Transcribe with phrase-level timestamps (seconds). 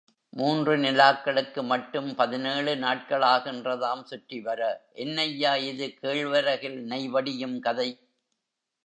[0.33, 4.61] மூன்று நிலாக்களுக்கு மட்டும் பதினேழு நாட்களாகின்றதாம் சுற்றிவர
[4.95, 7.89] என்னய்யா இது கேழ்வரகில் நெய் வடியும் கதை!